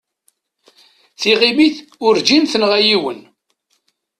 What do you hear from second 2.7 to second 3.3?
yiwen.